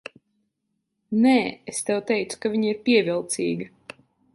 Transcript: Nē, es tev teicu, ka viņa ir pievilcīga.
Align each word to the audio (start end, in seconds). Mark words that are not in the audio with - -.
Nē, 1.25 1.35
es 1.73 1.85
tev 1.91 2.03
teicu, 2.13 2.43
ka 2.47 2.55
viņa 2.55 2.73
ir 2.75 2.85
pievilcīga. 2.89 3.73